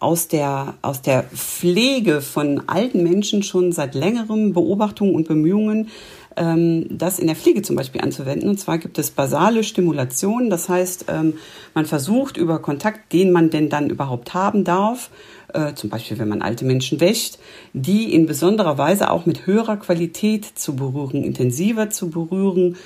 aus, 0.00 0.28
der, 0.28 0.74
aus 0.82 1.00
der 1.00 1.22
Pflege 1.22 2.20
von 2.20 2.68
alten 2.68 3.02
Menschen 3.02 3.42
schon 3.42 3.72
seit 3.72 3.94
längerem 3.94 4.52
Beobachtungen 4.52 5.14
und 5.14 5.28
Bemühungen, 5.28 5.88
ähm, 6.36 6.88
das 6.90 7.18
in 7.18 7.26
der 7.26 7.36
Pflege 7.36 7.62
zum 7.62 7.74
Beispiel 7.74 8.02
anzuwenden. 8.02 8.50
Und 8.50 8.60
zwar 8.60 8.76
gibt 8.76 8.98
es 8.98 9.12
basale 9.12 9.64
Stimulation. 9.64 10.50
Das 10.50 10.68
heißt, 10.68 11.06
ähm, 11.08 11.38
man 11.74 11.86
versucht 11.86 12.36
über 12.36 12.58
Kontakt, 12.58 13.14
den 13.14 13.32
man 13.32 13.48
denn 13.48 13.70
dann 13.70 13.88
überhaupt 13.88 14.34
haben 14.34 14.62
darf, 14.62 15.08
äh, 15.54 15.72
zum 15.72 15.88
Beispiel 15.88 16.18
wenn 16.18 16.28
man 16.28 16.42
alte 16.42 16.66
Menschen 16.66 17.00
wäscht, 17.00 17.38
die 17.72 18.12
in 18.12 18.26
besonderer 18.26 18.76
Weise 18.76 19.10
auch 19.10 19.24
mit 19.24 19.46
höherer 19.46 19.78
Qualität 19.78 20.44
zu 20.44 20.76
berühren, 20.76 21.24
intensiver 21.24 21.88
zu 21.88 22.10
berühren 22.10 22.76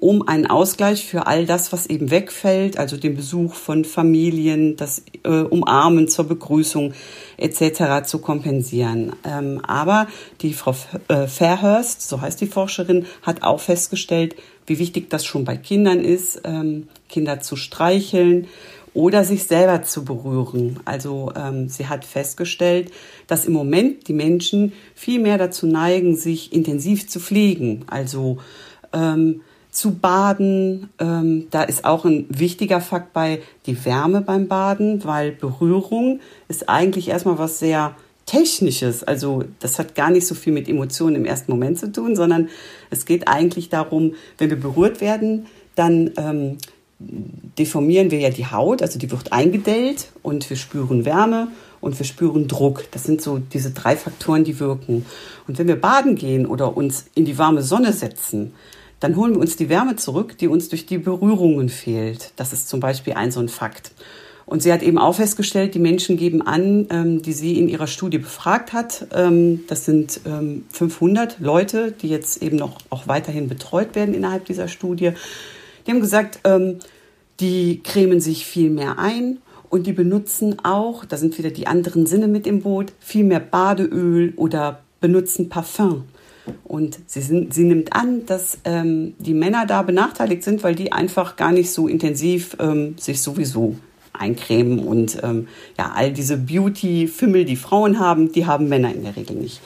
um 0.00 0.28
einen 0.28 0.46
Ausgleich 0.46 1.06
für 1.06 1.26
all 1.26 1.46
das, 1.46 1.72
was 1.72 1.86
eben 1.86 2.10
wegfällt, 2.10 2.78
also 2.78 2.96
den 2.96 3.16
Besuch 3.16 3.54
von 3.54 3.84
Familien, 3.84 4.76
das 4.76 5.02
äh, 5.24 5.28
Umarmen 5.28 6.08
zur 6.08 6.26
Begrüßung 6.26 6.92
etc. 7.36 8.06
zu 8.06 8.18
kompensieren. 8.18 9.14
Ähm, 9.24 9.60
aber 9.66 10.06
die 10.42 10.52
Frau 10.52 10.74
äh, 11.08 11.26
Fairhurst, 11.26 12.06
so 12.06 12.20
heißt 12.20 12.40
die 12.40 12.46
Forscherin, 12.46 13.06
hat 13.22 13.42
auch 13.42 13.60
festgestellt, 13.60 14.36
wie 14.66 14.78
wichtig 14.78 15.10
das 15.10 15.24
schon 15.24 15.44
bei 15.44 15.56
Kindern 15.56 16.00
ist, 16.00 16.42
ähm, 16.44 16.88
Kinder 17.08 17.40
zu 17.40 17.56
streicheln 17.56 18.48
oder 18.94 19.24
sich 19.24 19.44
selber 19.44 19.82
zu 19.82 20.04
berühren. 20.04 20.80
Also 20.84 21.32
ähm, 21.36 21.68
sie 21.68 21.88
hat 21.88 22.04
festgestellt, 22.04 22.92
dass 23.26 23.44
im 23.44 23.52
Moment 23.52 24.08
die 24.08 24.12
Menschen 24.12 24.72
viel 24.94 25.20
mehr 25.20 25.36
dazu 25.36 25.66
neigen, 25.66 26.16
sich 26.16 26.52
intensiv 26.52 27.08
zu 27.08 27.18
pflegen. 27.18 27.84
Also 27.88 28.38
ähm, 28.92 29.40
zu 29.74 29.96
baden. 29.96 30.88
Ähm, 30.98 31.48
da 31.50 31.64
ist 31.64 31.84
auch 31.84 32.04
ein 32.04 32.26
wichtiger 32.30 32.80
Fakt 32.80 33.12
bei 33.12 33.42
die 33.66 33.84
Wärme 33.84 34.20
beim 34.20 34.46
Baden, 34.46 35.04
weil 35.04 35.32
Berührung 35.32 36.20
ist 36.48 36.68
eigentlich 36.68 37.08
erstmal 37.08 37.38
was 37.38 37.58
sehr 37.58 37.94
Technisches. 38.24 39.02
Also 39.04 39.44
das 39.60 39.78
hat 39.78 39.94
gar 39.94 40.10
nicht 40.10 40.26
so 40.26 40.34
viel 40.34 40.52
mit 40.52 40.68
Emotionen 40.68 41.16
im 41.16 41.26
ersten 41.26 41.52
Moment 41.52 41.78
zu 41.78 41.92
tun, 41.92 42.16
sondern 42.16 42.48
es 42.88 43.04
geht 43.04 43.28
eigentlich 43.28 43.68
darum, 43.68 44.14
wenn 44.38 44.48
wir 44.48 44.58
berührt 44.58 45.02
werden, 45.02 45.46
dann 45.74 46.12
ähm, 46.16 46.56
deformieren 47.58 48.10
wir 48.10 48.20
ja 48.20 48.30
die 48.30 48.46
Haut, 48.46 48.80
also 48.80 48.98
die 48.98 49.10
wird 49.10 49.32
eingedellt 49.32 50.08
und 50.22 50.48
wir 50.48 50.56
spüren 50.56 51.04
Wärme 51.04 51.48
und 51.80 51.98
wir 51.98 52.06
spüren 52.06 52.48
Druck. 52.48 52.84
Das 52.92 53.04
sind 53.04 53.20
so 53.20 53.38
diese 53.38 53.72
drei 53.72 53.96
Faktoren, 53.96 54.44
die 54.44 54.58
wirken. 54.58 55.04
Und 55.46 55.58
wenn 55.58 55.68
wir 55.68 55.78
baden 55.78 56.14
gehen 56.14 56.46
oder 56.46 56.76
uns 56.76 57.06
in 57.14 57.26
die 57.26 57.36
warme 57.36 57.62
Sonne 57.62 57.92
setzen, 57.92 58.54
dann 59.00 59.16
holen 59.16 59.34
wir 59.34 59.40
uns 59.40 59.56
die 59.56 59.68
Wärme 59.68 59.96
zurück, 59.96 60.38
die 60.38 60.48
uns 60.48 60.68
durch 60.68 60.86
die 60.86 60.98
Berührungen 60.98 61.68
fehlt. 61.68 62.32
Das 62.36 62.52
ist 62.52 62.68
zum 62.68 62.80
Beispiel 62.80 63.14
ein 63.14 63.30
so 63.30 63.40
ein 63.40 63.48
Fakt. 63.48 63.92
Und 64.46 64.62
sie 64.62 64.72
hat 64.72 64.82
eben 64.82 64.98
auch 64.98 65.14
festgestellt, 65.14 65.74
die 65.74 65.78
Menschen 65.78 66.16
geben 66.16 66.42
an, 66.42 66.86
ähm, 66.90 67.22
die 67.22 67.32
sie 67.32 67.58
in 67.58 67.68
ihrer 67.68 67.86
Studie 67.86 68.18
befragt 68.18 68.72
hat. 68.72 69.06
Ähm, 69.14 69.64
das 69.68 69.84
sind 69.86 70.20
ähm, 70.26 70.64
500 70.70 71.40
Leute, 71.40 71.92
die 71.92 72.08
jetzt 72.08 72.42
eben 72.42 72.56
noch 72.56 72.78
auch 72.90 73.08
weiterhin 73.08 73.48
betreut 73.48 73.94
werden 73.94 74.14
innerhalb 74.14 74.44
dieser 74.44 74.68
Studie. 74.68 75.12
Die 75.86 75.90
haben 75.90 76.00
gesagt, 76.00 76.40
ähm, 76.44 76.78
die 77.40 77.80
cremen 77.82 78.20
sich 78.20 78.46
viel 78.46 78.70
mehr 78.70 78.98
ein 78.98 79.38
und 79.70 79.86
die 79.86 79.92
benutzen 79.92 80.56
auch, 80.62 81.04
da 81.04 81.16
sind 81.16 81.36
wieder 81.38 81.50
die 81.50 81.66
anderen 81.66 82.06
Sinne 82.06 82.28
mit 82.28 82.46
im 82.46 82.62
Boot, 82.62 82.92
viel 83.00 83.24
mehr 83.24 83.40
Badeöl 83.40 84.34
oder 84.36 84.80
benutzen 85.00 85.48
Parfum. 85.48 86.04
Und 86.64 86.98
sie, 87.06 87.20
sind, 87.20 87.54
sie 87.54 87.64
nimmt 87.64 87.94
an, 87.94 88.26
dass 88.26 88.58
ähm, 88.64 89.14
die 89.18 89.34
Männer 89.34 89.66
da 89.66 89.82
benachteiligt 89.82 90.42
sind, 90.42 90.62
weil 90.62 90.74
die 90.74 90.92
einfach 90.92 91.36
gar 91.36 91.52
nicht 91.52 91.70
so 91.70 91.88
intensiv 91.88 92.56
ähm, 92.60 92.96
sich 92.98 93.22
sowieso 93.22 93.76
eincremen 94.12 94.78
und 94.78 95.18
ähm, 95.22 95.48
ja, 95.76 95.92
all 95.94 96.12
diese 96.12 96.36
Beauty-Fimmel, 96.36 97.44
die 97.44 97.56
Frauen 97.56 97.98
haben, 97.98 98.30
die 98.30 98.46
haben 98.46 98.68
Männer 98.68 98.94
in 98.94 99.02
der 99.02 99.16
Regel 99.16 99.36
nicht. 99.36 99.60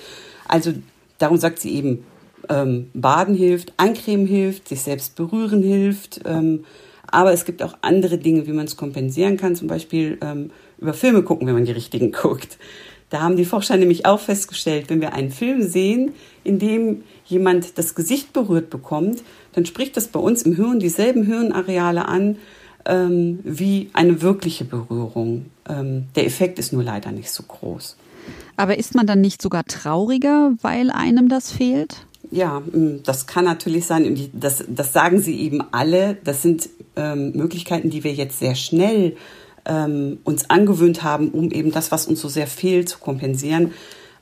Also 0.47 0.73
darum 1.18 1.37
sagt 1.37 1.58
sie 1.58 1.75
eben, 1.75 2.04
ähm, 2.49 2.90
Baden 2.94 3.35
hilft, 3.35 3.73
Eincremen 3.76 4.26
hilft, 4.26 4.68
sich 4.68 4.80
selbst 4.80 5.16
berühren 5.16 5.62
hilft. 5.62 6.20
Ähm, 6.25 6.64
aber 7.11 7.32
es 7.32 7.44
gibt 7.44 7.62
auch 7.62 7.75
andere 7.80 8.18
Dinge, 8.18 8.47
wie 8.47 8.52
man 8.52 8.66
es 8.66 8.76
kompensieren 8.76 9.37
kann, 9.37 9.56
zum 9.56 9.68
Beispiel 9.68 10.18
ähm, 10.20 10.50
über 10.78 10.94
Filme 10.94 11.23
gucken, 11.23 11.47
wenn 11.47 11.54
man 11.54 11.64
die 11.64 11.73
richtigen 11.73 12.12
guckt. 12.23 12.58
Da 13.10 13.22
haben 13.22 13.36
die 13.36 13.44
Forscher 13.44 13.76
nämlich 13.76 14.04
auch 14.04 14.20
festgestellt, 14.20 14.90
wenn 14.90 15.00
wir 15.00 15.14
einen 15.14 15.30
Film 15.30 15.62
sehen, 15.62 16.12
in 16.44 16.58
dem 16.58 17.04
jemand 17.24 17.78
das 17.78 17.94
Gesicht 17.94 18.32
berührt 18.32 18.70
bekommt, 18.70 19.22
dann 19.52 19.64
spricht 19.64 19.96
das 19.96 20.08
bei 20.08 20.20
uns 20.20 20.42
im 20.42 20.54
Hirn 20.56 20.78
dieselben 20.78 21.24
Hirnareale 21.24 22.06
an 22.06 22.36
ähm, 22.84 23.40
wie 23.44 23.90
eine 23.92 24.22
wirkliche 24.22 24.64
Berührung. 24.64 25.46
Ähm, 25.68 26.06
der 26.16 26.26
Effekt 26.26 26.58
ist 26.58 26.72
nur 26.72 26.82
leider 26.82 27.10
nicht 27.12 27.30
so 27.30 27.42
groß. 27.42 27.96
Aber 28.56 28.78
ist 28.78 28.94
man 28.94 29.06
dann 29.06 29.20
nicht 29.20 29.40
sogar 29.40 29.64
trauriger, 29.64 30.52
weil 30.60 30.90
einem 30.90 31.28
das 31.28 31.50
fehlt? 31.50 32.06
Ja, 32.30 32.60
mm, 32.60 33.02
das 33.04 33.26
kann 33.26 33.44
natürlich 33.44 33.86
sein. 33.86 34.30
Das, 34.32 34.64
das 34.68 34.92
sagen 34.92 35.20
sie 35.20 35.40
eben 35.40 35.62
alle. 35.70 36.18
Das 36.24 36.42
sind 36.42 36.68
ähm, 36.96 37.32
Möglichkeiten, 37.32 37.90
die 37.90 38.04
wir 38.04 38.12
jetzt 38.12 38.38
sehr 38.38 38.54
schnell 38.54 39.16
ähm, 39.68 40.18
uns 40.25 40.50
angewöhnt 40.50 41.02
haben, 41.02 41.28
um 41.28 41.50
eben 41.50 41.70
das, 41.70 41.92
was 41.92 42.06
uns 42.06 42.20
so 42.20 42.28
sehr 42.28 42.46
fehlt, 42.46 42.88
zu 42.88 42.98
kompensieren. 42.98 43.72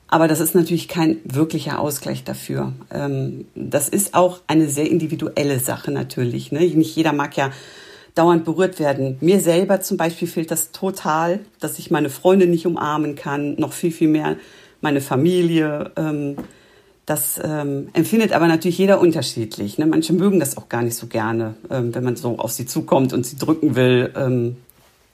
Aber 0.09 0.27
das 0.27 0.39
ist 0.39 0.55
natürlich 0.55 0.87
kein 0.87 1.17
wirklicher 1.25 1.79
Ausgleich 1.79 2.23
dafür. 2.23 2.73
Ähm, 2.91 3.45
das 3.55 3.89
ist 3.89 4.13
auch 4.13 4.39
eine 4.47 4.69
sehr 4.69 4.89
individuelle 4.89 5.59
Sache 5.59 5.91
natürlich. 5.91 6.51
Ne? 6.51 6.59
Nicht 6.59 6.95
jeder 6.95 7.13
mag 7.13 7.35
ja 7.35 7.51
dauernd 8.15 8.45
berührt 8.45 8.79
werden. 8.79 9.17
Mir 9.21 9.39
selber 9.39 9.81
zum 9.81 9.97
Beispiel 9.97 10.27
fehlt 10.27 10.49
das 10.49 10.71
total, 10.71 11.39
dass 11.59 11.77
ich 11.77 11.91
meine 11.91 12.09
Freunde 12.09 12.47
nicht 12.47 12.65
umarmen 12.65 13.15
kann, 13.15 13.55
noch 13.55 13.73
viel, 13.73 13.91
viel 13.91 14.07
mehr 14.07 14.37
meine 14.81 15.01
Familie. 15.01 15.91
Ähm, 15.97 16.37
das 17.05 17.39
ähm, 17.43 17.89
empfindet 17.93 18.33
aber 18.33 18.47
natürlich 18.47 18.77
jeder 18.77 18.99
unterschiedlich. 18.99 19.77
Ne? 19.77 19.85
Manche 19.85 20.13
mögen 20.13 20.39
das 20.39 20.57
auch 20.57 20.67
gar 20.67 20.81
nicht 20.81 20.95
so 20.95 21.07
gerne, 21.07 21.55
ähm, 21.69 21.93
wenn 21.93 22.03
man 22.03 22.15
so 22.15 22.37
auf 22.37 22.51
sie 22.51 22.65
zukommt 22.65 23.13
und 23.13 23.25
sie 23.25 23.37
drücken 23.37 23.75
will. 23.75 24.11
Ähm, 24.15 24.57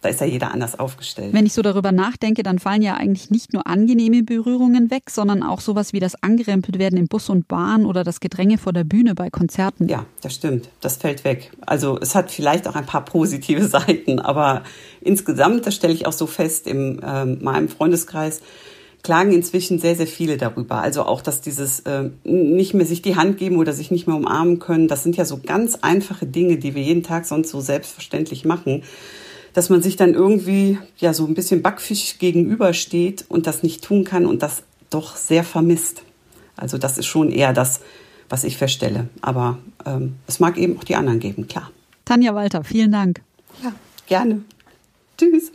da 0.04 0.10
ist 0.10 0.20
ja 0.20 0.28
jeder 0.28 0.52
anders 0.52 0.78
aufgestellt. 0.78 1.34
Wenn 1.34 1.46
ich 1.46 1.54
so 1.54 1.62
darüber 1.62 1.92
nachdenke, 1.92 2.44
dann 2.44 2.60
fallen 2.60 2.82
ja 2.82 2.96
eigentlich 2.96 3.32
nicht 3.32 3.54
nur 3.54 3.66
angenehme 3.68 4.22
Berührungen 4.22 4.92
weg, 4.92 5.10
sondern 5.10 5.44
auch 5.44 5.62
sowas 5.62 5.94
wie 5.94 6.02
das 6.02 6.22
angerempelt 6.22 6.78
werden 6.78 7.00
im 7.00 7.08
Bus 7.08 7.30
und 7.30 7.48
Bahn 7.48 7.86
oder 7.86 8.04
das 8.04 8.20
Gedränge 8.20 8.58
vor 8.58 8.74
der 8.74 8.84
Bühne 8.84 9.16
bei 9.16 9.30
Konzerten. 9.30 9.88
Ja, 9.88 10.06
das 10.22 10.36
stimmt. 10.36 10.70
Das 10.82 10.98
fällt 10.98 11.24
weg. 11.24 11.52
Also 11.66 11.98
es 12.00 12.16
hat 12.16 12.32
vielleicht 12.32 12.68
auch 12.68 12.76
ein 12.76 12.86
paar 12.86 13.06
positive 13.06 13.66
Seiten, 13.68 14.20
aber 14.20 14.64
insgesamt, 15.00 15.66
das 15.66 15.76
stelle 15.76 15.94
ich 15.94 16.06
auch 16.06 16.14
so 16.14 16.28
fest 16.28 16.68
in 16.68 17.02
äh, 17.02 17.26
meinem 17.26 17.70
Freundeskreis, 17.70 18.42
klagen 19.04 19.32
inzwischen 19.32 19.80
sehr, 19.80 19.96
sehr 19.96 20.08
viele 20.08 20.36
darüber. 20.36 20.82
Also 20.82 21.04
auch, 21.04 21.22
dass 21.22 21.40
dieses 21.40 21.82
äh, 21.82 22.10
nicht 22.24 22.74
mehr 22.74 22.86
sich 22.86 23.02
die 23.02 23.16
Hand 23.16 23.38
geben 23.38 23.58
oder 23.58 23.72
sich 23.72 23.90
nicht 23.90 24.08
mehr 24.08 24.18
umarmen 24.18 24.60
können, 24.60 24.90
das 24.90 25.04
sind 25.04 25.16
ja 25.16 25.24
so 25.24 25.40
ganz 25.46 25.80
einfache 25.82 26.26
Dinge, 26.26 26.58
die 26.58 26.76
wir 26.76 26.82
jeden 26.82 27.04
Tag 27.04 27.26
sonst 27.26 27.50
so 27.50 27.62
selbstverständlich 27.62 28.44
machen 28.44 28.84
dass 29.54 29.70
man 29.70 29.82
sich 29.82 29.96
dann 29.96 30.14
irgendwie 30.14 30.78
ja 30.98 31.14
so 31.14 31.26
ein 31.26 31.36
bisschen 31.36 31.62
backfischig 31.62 32.20
gegenübersteht 32.20 33.26
und 33.30 33.48
das 33.48 33.64
nicht 33.64 33.84
tun 33.84 34.04
kann 34.04 34.26
und 34.26 34.44
das 34.44 34.64
doch 34.90 35.16
sehr 35.16 35.44
vermisst. 35.44 36.04
Also 36.56 36.78
das 36.78 36.98
ist 36.98 37.06
schon 37.06 37.32
eher 37.32 37.54
das, 37.54 37.82
was 38.30 38.44
ich 38.44 38.58
feststelle. 38.58 39.10
Aber 39.22 39.58
ähm, 39.86 40.16
es 40.28 40.40
mag 40.40 40.58
eben 40.58 40.78
auch 40.78 40.84
die 40.84 40.96
anderen 40.96 41.20
geben, 41.20 41.48
klar. 41.48 41.72
Tanja 42.06 42.36
Walter, 42.36 42.64
vielen 42.64 42.92
Dank. 42.92 43.22
Ja, 43.64 43.74
gerne. 44.08 44.42
Tschüss. 45.18 45.52